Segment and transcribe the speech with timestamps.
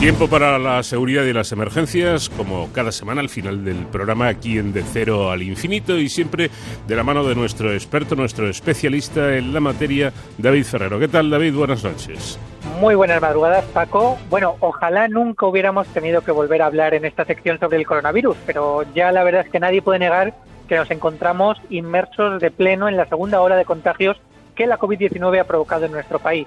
[0.00, 4.56] Tiempo para la seguridad y las emergencias, como cada semana al final del programa aquí
[4.56, 6.48] en De Cero al Infinito y siempre
[6.86, 10.98] de la mano de nuestro experto, nuestro especialista en la materia, David Ferrero.
[10.98, 11.54] ¿Qué tal, David?
[11.54, 12.38] Buenas noches.
[12.80, 14.16] Muy buenas madrugadas, Paco.
[14.30, 18.38] Bueno, ojalá nunca hubiéramos tenido que volver a hablar en esta sección sobre el coronavirus,
[18.46, 20.32] pero ya la verdad es que nadie puede negar
[20.66, 24.16] que nos encontramos inmersos de pleno en la segunda ola de contagios
[24.54, 26.46] que la COVID-19 ha provocado en nuestro país.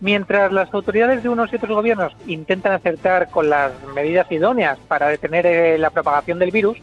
[0.00, 5.08] Mientras las autoridades de unos y otros gobiernos intentan acertar con las medidas idóneas para
[5.08, 6.78] detener eh, la propagación del virus,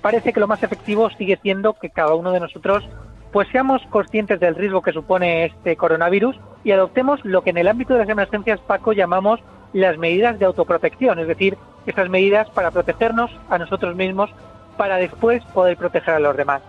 [0.00, 2.88] parece que lo más efectivo sigue siendo que cada uno de nosotros
[3.32, 7.68] pues seamos conscientes del riesgo que supone este coronavirus y adoptemos lo que en el
[7.68, 9.40] ámbito de las emergencias Paco llamamos
[9.72, 11.56] las medidas de autoprotección, es decir,
[11.86, 14.30] esas medidas para protegernos a nosotros mismos
[14.76, 16.62] para después poder proteger a los demás.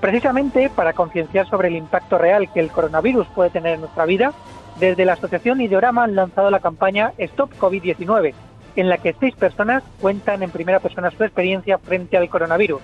[0.00, 4.32] Precisamente para concienciar sobre el impacto real que el coronavirus puede tener en nuestra vida,
[4.80, 8.32] desde la Asociación Ideorama han lanzado la campaña Stop COVID-19,
[8.76, 12.80] en la que seis personas cuentan en primera persona su experiencia frente al coronavirus.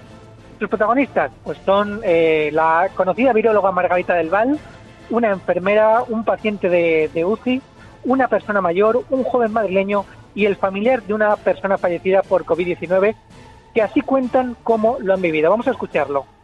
[0.58, 4.58] Sus protagonistas pues son eh, la conocida viróloga Margarita del Val,
[5.08, 7.62] una enfermera, un paciente de, de UCI,
[8.04, 10.04] una persona mayor, un joven madrileño
[10.34, 13.14] y el familiar de una persona fallecida por COVID-19,
[13.74, 15.50] que así cuentan cómo lo han vivido.
[15.50, 16.35] Vamos a escucharlo.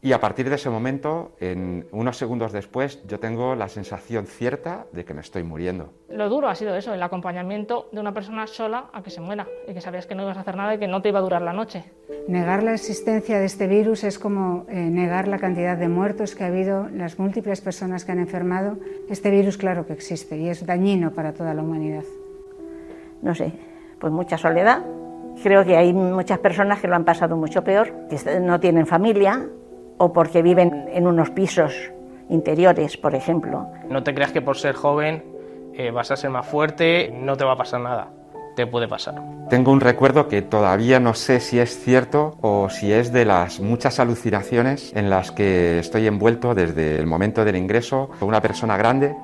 [0.00, 4.86] Y a partir de ese momento, en unos segundos después, yo tengo la sensación cierta
[4.92, 5.92] de que me estoy muriendo.
[6.08, 9.48] Lo duro ha sido eso, el acompañamiento de una persona sola a que se muera
[9.66, 11.22] y que sabías que no ibas a hacer nada y que no te iba a
[11.22, 11.84] durar la noche.
[12.28, 16.44] Negar la existencia de este virus es como eh, negar la cantidad de muertos que
[16.44, 18.76] ha habido, las múltiples personas que han enfermado.
[19.10, 22.04] Este virus claro que existe y es dañino para toda la humanidad.
[23.20, 23.52] No sé,
[23.98, 24.84] pues mucha soledad.
[25.42, 29.48] Creo que hay muchas personas que lo han pasado mucho peor, que no tienen familia,
[29.98, 31.74] o porque viven en unos pisos
[32.28, 33.66] interiores, por ejemplo.
[33.88, 35.24] No te creas que por ser joven
[35.74, 38.08] eh, vas a ser más fuerte, no te va a pasar nada.
[38.56, 39.14] Te puede pasar.
[39.48, 43.60] Tengo un recuerdo que todavía no sé si es cierto o si es de las
[43.60, 48.10] muchas alucinaciones en las que estoy envuelto desde el momento del ingreso.
[48.20, 49.14] Una persona grande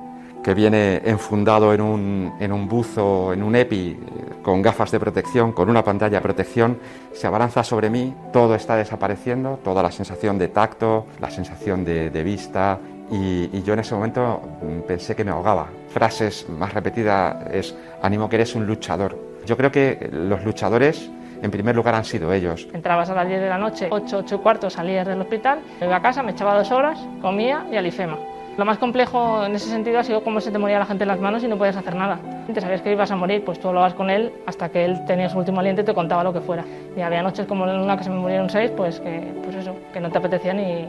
[0.45, 3.97] que viene enfundado en un, en un buzo, en un EPI,
[4.43, 6.77] con gafas de protección, con una pantalla de protección,
[7.13, 12.23] se abalanza sobre mí, todo está desapareciendo, toda la sensación de tacto, la sensación de,
[12.23, 12.77] vista,
[13.09, 15.65] y, yo en ese momento mm, pensé que me ahogaba.
[15.89, 19.17] Frases más repetidas es, ánimo que eres un luchador.
[19.47, 21.09] Yo creo que los luchadores
[21.41, 22.67] en primer lugar han sido ellos.
[22.71, 25.95] Entrabas a las 10 de la noche, 8, 8 y cuarto salías del hospital, iba
[25.95, 28.19] a casa, me echaba dos horas, comía y alifema.
[28.57, 31.09] Lo más complejo en ese sentido ha sido cómo se te moría la gente en
[31.09, 32.19] las manos y no podías hacer nada.
[32.53, 35.27] Te sabías que ibas a morir, pues tú hablabas con él hasta que él tenía
[35.27, 36.63] su último aliento y te contaba lo que fuera.
[36.95, 39.75] Y había noches como en una que se me murieron seis, pues que, pues eso,
[39.91, 40.85] que no te apetecía ni,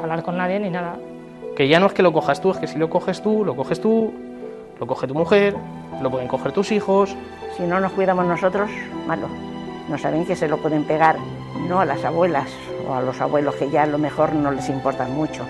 [0.00, 0.96] hablar con nadie ni nada.
[1.56, 3.56] Que ya no es que lo cojas tú, es que si lo coges tú, lo
[3.56, 4.14] coges tú,
[4.78, 5.56] lo coge tu mujer,
[6.00, 7.16] lo pueden coger tus hijos.
[7.56, 8.70] Si no nos cuidamos nosotros,
[9.08, 9.26] malo.
[9.88, 11.16] No saben que se lo pueden pegar,
[11.68, 12.48] no a las abuelas
[12.88, 15.44] o a los abuelos que ya a lo mejor no les importan mucho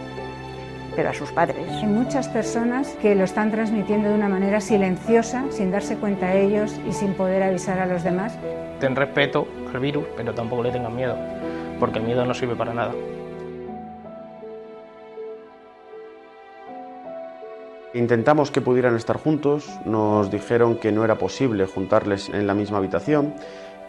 [0.96, 1.68] pero a sus padres.
[1.68, 6.34] Hay muchas personas que lo están transmitiendo de una manera silenciosa, sin darse cuenta a
[6.34, 8.36] ellos y sin poder avisar a los demás.
[8.80, 11.16] Ten respeto al virus, pero tampoco le tengan miedo,
[11.78, 12.92] porque el miedo no sirve para nada.
[17.94, 22.78] Intentamos que pudieran estar juntos, nos dijeron que no era posible juntarles en la misma
[22.78, 23.34] habitación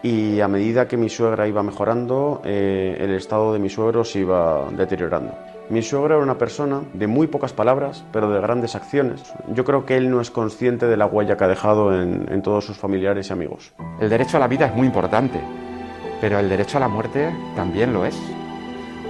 [0.02, 4.20] y a medida que mi suegra iba mejorando, eh, el estado de mi suegro se
[4.20, 5.34] iba deteriorando.
[5.70, 9.22] Mi suegro era una persona de muy pocas palabras, pero de grandes acciones.
[9.52, 12.64] Yo creo que él no es consciente de la huella que ha dejado en, todos
[12.64, 13.74] sus familiares y amigos.
[14.00, 15.38] El derecho a la vida es muy importante,
[16.22, 18.18] pero el derecho a la muerte también lo es.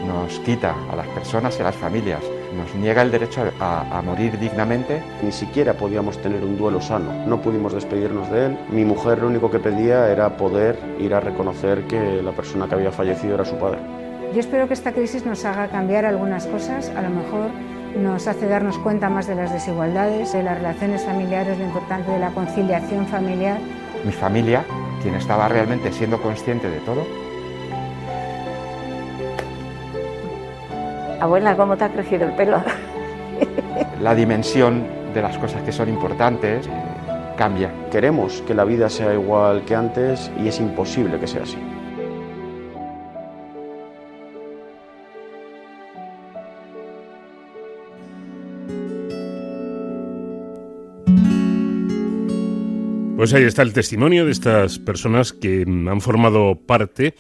[0.05, 2.25] Nos quita a las personas y a las familias,
[2.57, 5.01] nos niega el derecho a, a, morir dignamente.
[5.23, 8.59] Ni siquiera podíamos tener un duelo sano, no pudimos despedirnos de él.
[8.71, 12.75] Mi mujer lo único que pedía era poder ir a reconocer que la persona que
[12.75, 13.98] había fallecido era su padre.
[14.33, 17.51] Yo espero que esta crisis nos haga cambiar algunas cosas, a lo mejor
[17.97, 22.19] nos hace darnos cuenta más de las desigualdades, de las relaciones familiares, lo importante de
[22.19, 23.59] la conciliación familiar.
[24.05, 24.65] Mi familia,
[25.03, 27.07] quien estaba realmente siendo consciente de todo.
[31.21, 32.63] Abuela, ¿cómo te ha crecido el pelo?
[34.01, 36.71] la dimensión de las cosas que son importantes eh,
[37.37, 37.73] cambia.
[37.91, 41.59] Queremos que la vida sea igual que antes y es imposible que sea así.
[53.19, 57.15] Pues ahí está el testimonio de estas personas que han formado parte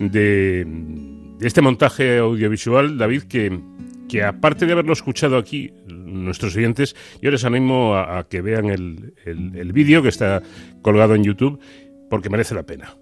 [0.00, 0.66] de,
[1.40, 3.56] este montaje audiovisual, David, que,
[4.08, 6.96] que aparte de haberlo escuchado aquí, nuestros oyentes.
[7.22, 10.42] Yo les animo a, que vean el, el vídeo que está
[10.82, 11.60] colgado en YouTube
[12.10, 12.96] porque merece la pena.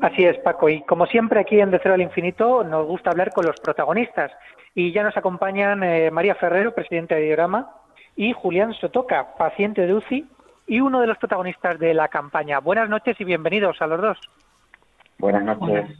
[0.00, 0.68] Así es, Paco.
[0.68, 4.32] Y como siempre aquí en De Cero al Infinito nos gusta hablar con los protagonistas.
[4.74, 7.70] Y ya nos acompañan eh, María Ferrero, presidenta de Diorama,
[8.16, 10.26] y Julián Sotoca, paciente de UCI
[10.70, 12.60] y uno de los protagonistas de la campaña.
[12.60, 14.18] Buenas noches y bienvenidos a los dos.
[15.18, 15.98] Buenas noches.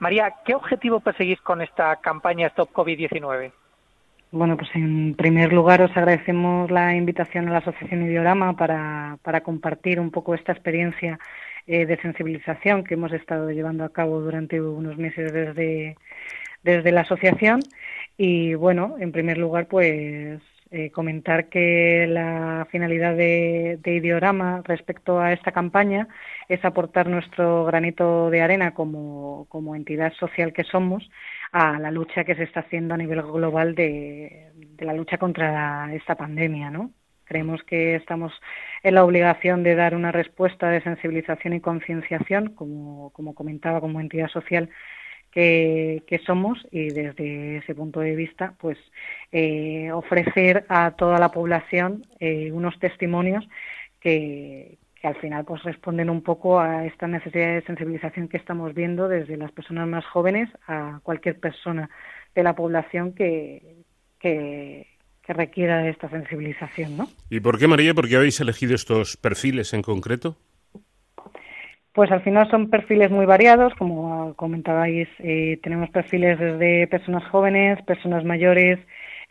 [0.00, 3.52] María, ¿qué objetivo perseguís con esta campaña Stop COVID-19?
[4.32, 9.42] Bueno, pues en primer lugar os agradecemos la invitación a la Asociación Idiorama para, para
[9.42, 11.20] compartir un poco esta experiencia
[11.68, 15.96] eh, de sensibilización que hemos estado llevando a cabo durante unos meses desde,
[16.64, 17.60] desde la asociación.
[18.16, 25.20] Y bueno, en primer lugar, pues eh, comentar que la finalidad de, de, Idiorama respecto
[25.20, 26.08] a esta campaña
[26.48, 31.08] es aportar nuestro granito de arena como, como entidad social que somos
[31.52, 35.94] a la lucha que se está haciendo a nivel global de, de la lucha contra
[35.94, 36.90] esta pandemia, ¿no?
[37.32, 38.32] Creemos que estamos
[38.82, 44.28] en la obligación de dar una respuesta de sensibilización y concienciación, como, comentaba, como entidad
[44.28, 44.68] social
[45.32, 48.78] que, somos y desde ese punto de vista, pues
[49.32, 53.48] eh, ofrecer a toda la población eh, unos testimonios
[53.98, 59.08] que, al final pues responden un poco a esta necesidad de sensibilización que estamos viendo
[59.08, 61.90] desde las personas más jóvenes a cualquier persona
[62.36, 63.82] de la población que,
[64.20, 64.86] que,
[65.26, 67.08] que requiera esta sensibilización, ¿no?
[67.30, 67.94] ¿Y por qué, María?
[67.94, 70.36] ¿Por qué habéis elegido estos perfiles en concreto?
[71.92, 77.82] Pues al final son perfiles muy variados, como comentabais, eh, tenemos perfiles desde personas jóvenes,
[77.82, 78.78] personas mayores,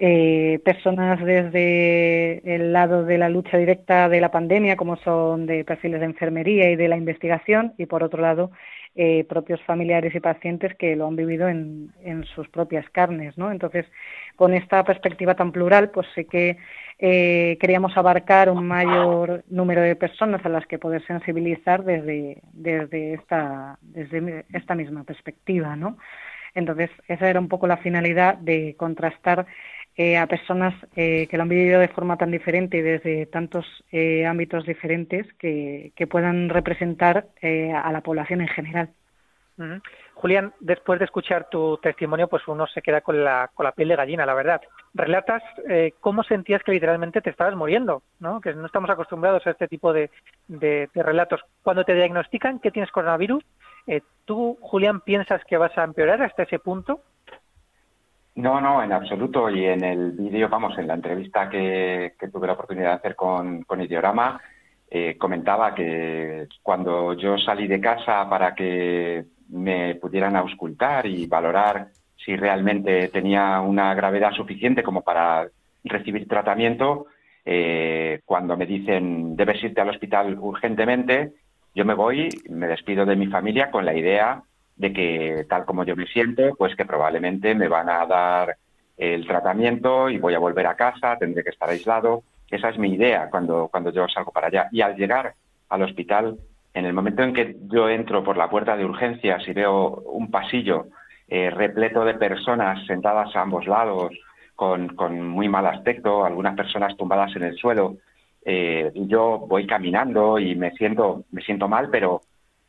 [0.04, 5.64] eh, personas desde el lado de la lucha directa de la pandemia, como son de
[5.64, 8.50] perfiles de enfermería y de la investigación, y por otro lado,
[8.96, 13.52] eh, propios familiares y pacientes que lo han vivido en, en, sus propias carnes, ¿no?
[13.52, 13.86] Entonces,
[14.36, 16.58] con esta perspectiva tan plural, pues sí que
[16.98, 23.14] eh, queríamos abarcar un mayor número de personas a las que poder sensibilizar desde, desde,
[23.14, 26.00] esta, desde esta misma perspectiva, ¿no?
[26.54, 29.46] Entonces, esa era un poco la finalidad de contrastar
[29.98, 33.66] eh, a personas eh, que lo han vivido de forma tan diferente y desde tantos
[33.92, 38.90] eh, ámbitos diferentes que, puedan representar a la población en general.
[40.16, 43.90] Julián, después de escuchar tu testimonio, pues uno se queda con la, con la piel
[43.90, 44.62] de gallina, la verdad.
[44.96, 45.44] Relatas
[46.00, 48.42] cómo sentías que literalmente te estabas muriendo, ¿no?
[48.42, 50.10] Que no estamos acostumbrados a este tipo de,
[50.48, 51.42] de, de relatos.
[51.62, 53.44] Cuando te diagnostican que tienes coronavirus,
[54.26, 57.02] ¿tú, Julián, piensas que vas a empeorar hasta ese punto?
[58.42, 59.52] No, no, en absoluto.
[59.52, 63.62] Y en el vídeo, vamos, en la entrevista que, tuve la oportunidad de hacer con,
[63.64, 64.42] con Ideorama,
[64.90, 71.90] eh, comentaba que cuando yo salí de casa para que me pudieran auscultar y valorar
[72.18, 75.48] si realmente tenía una gravedad suficiente como para
[75.84, 77.06] recibir tratamiento,
[77.46, 81.34] eh, cuando me dicen debes irte al hospital urgentemente,
[81.76, 84.42] yo me voy, me despido de mi familia con la idea
[84.82, 88.58] de que tal como yo me siento, pues que probablemente me van a dar
[88.98, 92.24] el tratamiento y voy a volver a casa, tendré que estar aislado.
[92.50, 94.70] Esa es mi idea cuando, cuando yo salgo para allá.
[94.72, 95.36] Y al llegar
[95.70, 96.40] al hospital,
[96.74, 100.32] en el momento en que yo entro por la puerta de urgencias y veo un
[100.32, 100.88] pasillo
[101.28, 104.12] eh, repleto de personas sentadas a ambos lados,
[104.56, 107.98] con, con, muy mal aspecto, algunas personas tumbadas en el suelo,
[108.44, 112.22] eh, yo voy caminando y me siento, me siento mal, pero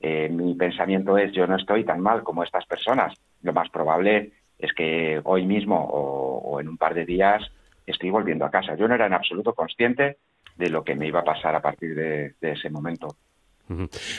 [0.03, 3.15] eh, mi pensamiento es yo no estoy tan mal como estas personas.
[3.43, 7.41] Lo más probable es que hoy mismo o, en un par de días
[7.87, 8.75] estoy volviendo a casa.
[8.75, 10.19] Yo no era en absoluto consciente
[10.57, 13.17] de lo que me iba a pasar a partir de, ese momento.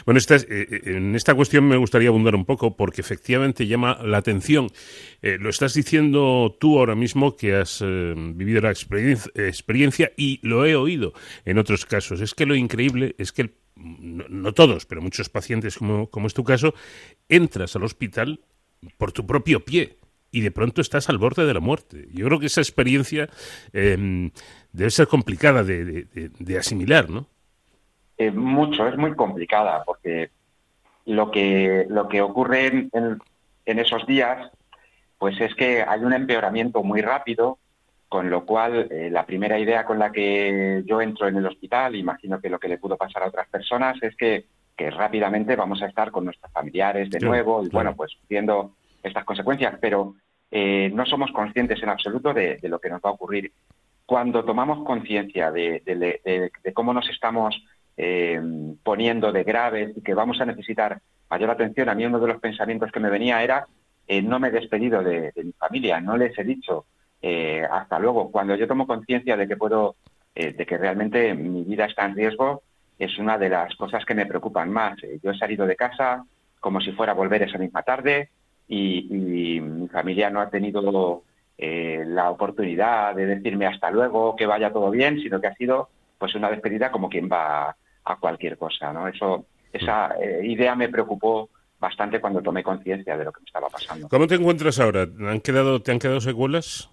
[0.05, 3.99] Bueno, esta, eh, eh, en esta cuestión me gustaría abundar un poco porque efectivamente llama
[4.01, 4.69] la atención.
[5.21, 11.11] lo estás diciendo tú ahora mismo que has vivido la experiencia, y lo he oído
[11.43, 12.21] en otros casos.
[12.21, 16.33] Es que lo increíble es que el no, todos, pero muchos pacientes, como, como es
[16.33, 16.73] tu caso,
[17.29, 18.39] entras al hospital
[18.97, 19.97] por tu propio pie
[20.31, 22.07] y de pronto estás al borde de la muerte.
[22.11, 23.29] Yo creo que esa experiencia
[23.71, 24.31] em,
[24.71, 27.27] debe ser complicada de, asimilar, ¿no?
[28.17, 30.31] Eh, mucho, es muy complicada, porque
[31.05, 33.19] lo que, lo que ocurre en,
[33.65, 34.51] en, esos días,
[35.19, 37.59] pues es que hay un empeoramiento muy rápido
[38.13, 41.95] con lo cual, eh, la primera idea con la que yo entro en el hospital,
[41.95, 44.45] imagino que lo que le pudo pasar a otras personas, es que,
[44.77, 49.79] rápidamente vamos a estar con nuestros familiares de nuevo y, bueno, pues viendo estas consecuencias,
[49.81, 50.13] pero
[50.51, 53.51] eh, no somos conscientes en absoluto de, lo que nos va a ocurrir.
[54.05, 57.65] Cuando tomamos conciencia de, cómo nos estamos
[57.97, 58.39] eh,
[58.83, 61.01] poniendo de graves y que vamos a necesitar
[61.31, 63.65] mayor atención, a mí uno de los pensamientos que me venía era,
[64.23, 66.85] no me he despedido de mi familia, no les he dicho
[67.25, 68.29] eh, hasta luego.
[68.29, 69.95] Cuando yo tomo conciencia de que puedo,
[70.35, 72.63] eh, de que realmente mi vida está en riesgo,
[72.99, 74.97] es una de las cosas que me preocupan más.
[75.23, 76.25] Yo he salido de casa
[76.59, 78.29] como si fuera a volver esa misma tarde
[78.67, 79.07] y,
[79.61, 81.23] mi familia no ha tenido
[81.57, 86.35] la oportunidad de decirme hasta luego, que vaya todo bien, sino que ha sido pues
[86.35, 89.07] una despedida como quien va a cualquier cosa, ¿no?
[89.07, 91.49] Eso, esa idea me preocupó
[91.79, 94.07] bastante cuando tomé conciencia de lo que me estaba pasando.
[94.09, 95.07] ¿Cómo te encuentras ahora?
[95.27, 96.92] ¿Han quedado, ¿Te han quedado secuelas?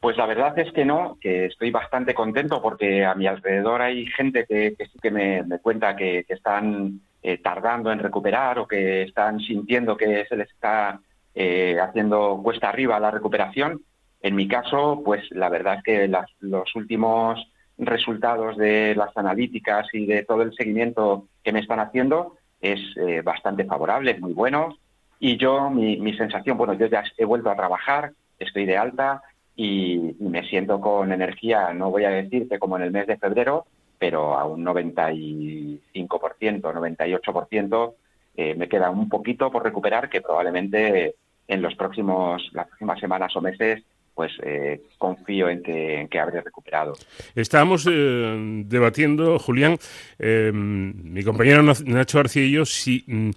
[0.00, 4.06] Pues la verdad es que no, que estoy bastante contento porque a mi alrededor hay
[4.06, 9.40] gente que, sí que me, cuenta que, están eh, tardando en recuperar o que están
[9.40, 11.00] sintiendo que se les está
[11.34, 13.82] eh, haciendo cuesta arriba la recuperación.
[14.20, 17.44] En mi caso, pues la verdad es que los últimos
[17.78, 23.22] resultados de las analíticas y de todo el seguimiento que me están haciendo es eh,
[23.22, 24.76] bastante favorable, es muy bueno.
[25.20, 29.22] Y yo, mi, sensación, bueno, yo ya he vuelto a trabajar, estoy de alta
[29.60, 33.66] y, me siento con energía, no voy a decirte como en el mes de febrero,
[33.98, 37.94] pero a un 95%, 98%
[38.36, 41.16] eh, me queda un poquito por recuperar que probablemente
[41.48, 43.82] en los próximos, las próximas semanas o meses
[44.14, 46.94] pues eh, confío en que, habré recuperado.
[47.36, 49.78] Estábamos eh, debatiendo, Julián,
[50.18, 53.30] eh, mi compañero Nacho yo, si mm,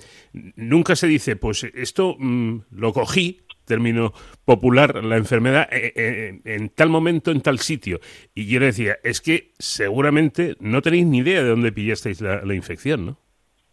[0.55, 4.13] nunca se dice, pues esto mm, lo cogí, término
[4.45, 7.99] popular, la enfermedad en tal momento, en tal sitio.
[8.33, 12.53] Y yo le decía, es que seguramente no tenéis ni idea de dónde pillasteis la,
[12.53, 13.17] infección, ¿no?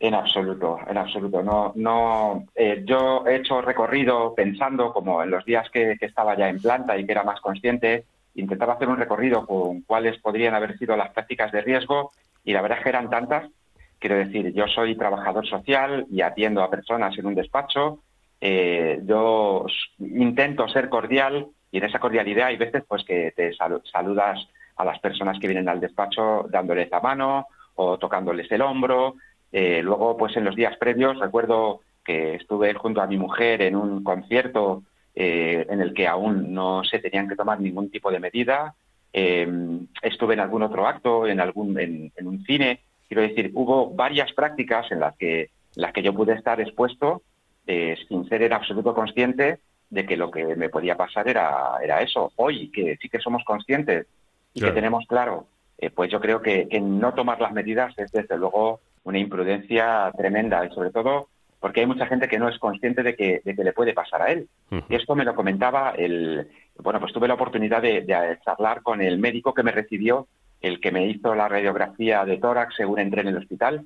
[0.00, 1.42] En absoluto, en absoluto.
[1.42, 2.45] No, no.
[2.54, 6.97] Eh, yo he hecho recorrido pensando, como en los días que, estaba ya en planta
[6.97, 8.04] y que era más consciente,
[8.35, 12.12] intentaba hacer un recorrido con cuáles podrían haber sido las prácticas de riesgo
[12.45, 13.50] y la verdad es que eran tantas.
[13.99, 17.99] Quiero decir, yo soy trabajador social y atiendo a personas en un despacho.
[18.40, 19.66] Eh, yo
[19.99, 24.99] intento ser cordial y en esa cordialidad hay veces pues que te saludas a las
[25.00, 29.16] personas que vienen al despacho dándoles la mano o tocándoles el hombro
[29.52, 33.76] eh, luego, pues en los días previos, recuerdo que estuve junto a mi mujer en
[33.76, 34.83] un concierto
[35.14, 38.75] eh, en el que aún no se tenían que tomar ningún tipo de medida.
[39.12, 42.80] Em, estuve en algún otro acto, en algún, en, un cine.
[43.09, 47.23] Quiero decir, hubo varias prácticas en las que, las que yo pude estar expuesto
[47.68, 52.02] eh, sin ser en absoluto consciente de que lo que me podía pasar era, era
[52.02, 52.32] eso.
[52.34, 54.06] Hoy, que sí que somos conscientes
[54.52, 55.46] y que tenemos claro,
[55.94, 60.66] pues yo creo que, que no tomar las medidas es desde luego una imprudencia tremenda
[60.66, 61.28] y sobre todo
[61.60, 64.22] porque hay mucha gente que no es consciente de que, de que le puede pasar
[64.22, 64.48] a él.
[64.88, 66.48] Y esto me lo comentaba el,
[66.78, 68.06] bueno, pues tuve la oportunidad de,
[68.44, 70.28] charlar con el médico que me recibió,
[70.60, 73.84] el que me hizo la radiografía de tórax según entré en el hospital,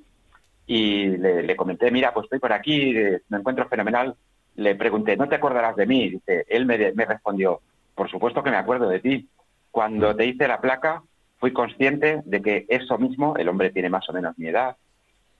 [0.65, 2.93] y le, comenté, mira, pues estoy por aquí,
[3.29, 4.15] me encuentro fenomenal.
[4.55, 6.09] Le pregunté, ¿no te acordarás de mí?
[6.09, 7.61] Dice, él me, me respondió,
[7.95, 9.27] por supuesto que me acuerdo de ti.
[9.71, 11.01] Cuando te hice la placa,
[11.39, 14.77] fui consciente de que eso mismo, el hombre tiene más o menos mi edad,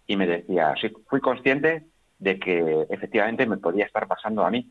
[0.07, 1.85] y me decía, sí, fui consciente
[2.19, 4.69] de que efectivamente me podía estar pasando a mí.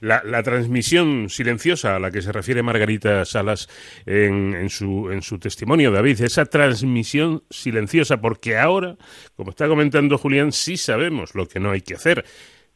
[0.00, 3.68] La, transmisión silenciosa a la que se refiere Margarita Salas
[4.06, 8.96] en, en, su, en su testimonio, David, esa transmisión silenciosa, porque ahora,
[9.36, 12.24] como está comentando Julián, sí sabemos lo que no hay que hacer.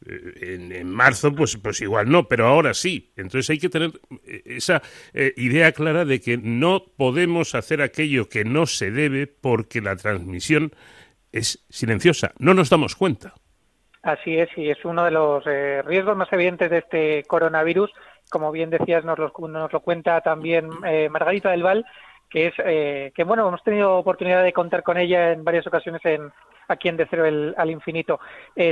[0.05, 3.11] Eh, en, marzo, pues, pues igual no, pero ahora sí.
[3.17, 3.91] Entonces hay que tener
[4.25, 4.81] eh, esa
[5.13, 9.95] eh, idea clara de que no podemos hacer aquello que no se debe porque la
[9.95, 10.73] transmisión
[11.31, 13.35] es silenciosa, no nos damos cuenta.
[14.01, 17.91] Así es, y es uno de los eh, riesgos más evidentes de este coronavirus.
[18.29, 21.85] Como bien decías, nos lo, nos lo cuenta también eh, Margarita del Val,
[22.29, 26.01] que es eh, que bueno, hemos tenido oportunidad de contar con ella en varias ocasiones
[26.05, 26.31] en
[26.69, 27.25] aquí en De Cero
[27.57, 28.19] al Infinito.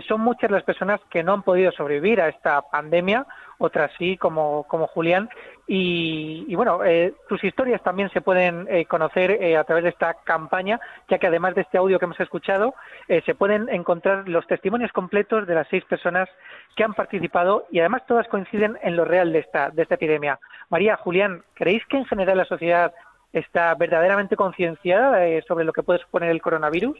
[0.08, 3.25] son muchas las personas que no han podido sobrevivir a esta pandemia
[3.58, 5.30] otras sí, como, como Julián.
[5.70, 10.13] Y, bueno, eh, tus historias también se pueden eh, conocer eh, a través de esta
[10.24, 12.74] campaña, ya que además de este audio que hemos escuchado,
[13.08, 16.30] se pueden encontrar los testimonios completos de las seis personas
[16.75, 20.39] que han participado y además todas coinciden en lo real de esta, de esta epidemia.
[20.70, 22.94] María, Julián, ¿creéis que en general la sociedad
[23.34, 27.00] está verdaderamente concienciada sobre lo que puede suponer el coronavirus?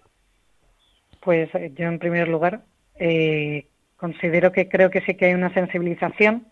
[1.28, 2.62] Pues yo, en primer lugar,
[3.98, 6.48] Considero que creo que sí que hay una sensibilización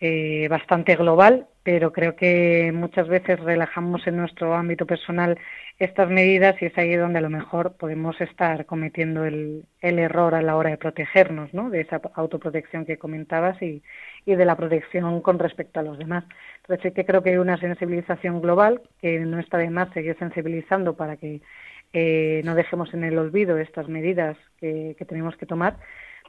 [0.00, 5.38] eh, bastante global, pero creo que muchas veces relajamos en nuestro ámbito personal
[5.78, 10.40] estas medidas y es ahí donde a lo mejor podemos estar cometiendo el, error a
[10.40, 11.68] la hora de protegernos, ¿no?
[11.68, 13.82] De esa autoprotección que comentabas y,
[14.24, 16.24] de la protección con respecto a los demás.
[16.62, 20.16] Entonces sí que creo que hay una sensibilización global que no está de más seguir
[20.18, 21.42] sensibilizando para que
[21.92, 25.76] eh, no dejemos en el olvido estas medidas que tenemos que tomar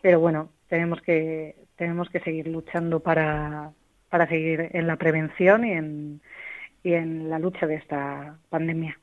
[0.01, 3.71] pero bueno, tenemos que, tenemos que seguir luchando para,
[4.09, 6.21] para seguir en la prevención y en,
[6.83, 8.99] y en la lucha de esta pandemia.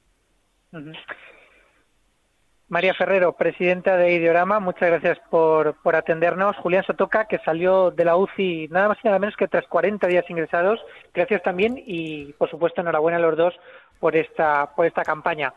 [2.69, 6.57] María Ferrero, presidenta de Ideorama, muchas gracias por, por atendernos.
[6.57, 10.07] Julián Sotoca, que salió de la UCI nada más y nada menos que tras 40
[10.07, 10.79] días ingresados.
[11.15, 13.55] Gracias también y, por supuesto, enhorabuena a los dos
[14.01, 15.55] por esta, por esta campaña.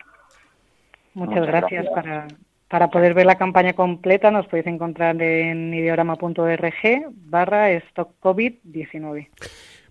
[1.14, 1.88] Muchas, gracias.
[1.94, 2.28] Para,
[2.68, 6.74] para poder ver la campaña completa nos podéis encontrar en ideorama.org
[7.16, 9.28] barra Stop COVID-19.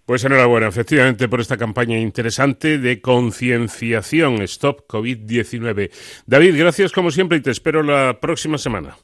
[0.07, 6.25] Pues enhorabuena, efectivamente, por esta campaña interesante de concienciación Stop COVID-19.
[6.27, 8.97] David, gracias como siempre y te espero la próxima semana.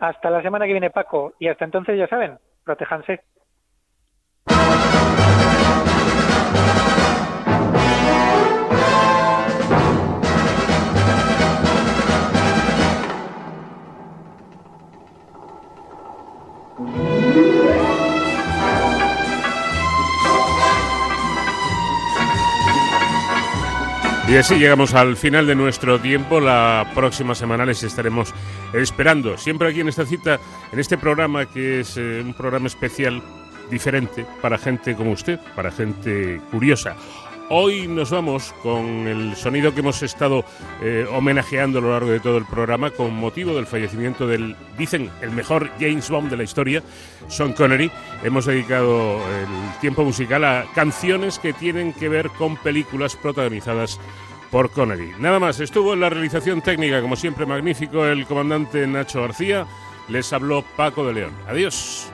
[0.00, 1.34] Hasta la semana que viene, Paco.
[1.38, 3.20] Y hasta entonces, ya saben, protéjanse.
[24.28, 26.38] Y así llegamos al final de nuestro tiempo.
[26.38, 28.32] La próxima semana les estaremos
[28.72, 29.36] esperando.
[29.38, 30.38] Siempre aquí en esta cita,
[30.70, 33.22] en este programa que es eh, un programa especial,
[33.70, 36.94] diferente, para gente como usted, para gente curiosa.
[37.50, 40.44] Hoy nos vamos con el sonido que hemos estado
[40.82, 45.10] eh, homenajeando a lo largo de todo el programa con motivo del fallecimiento del, dicen,
[45.22, 46.82] el mejor James Bond de la historia,
[47.28, 47.90] Sean Connery.
[48.22, 53.98] Hemos dedicado el tiempo musical a canciones que tienen que ver con películas protagonizadas
[54.50, 55.12] por Connery.
[55.18, 59.66] Nada más, estuvo en la realización técnica, como siempre, magnífico, el comandante Nacho García.
[60.08, 61.32] Les habló Paco de León.
[61.46, 62.10] Adiós.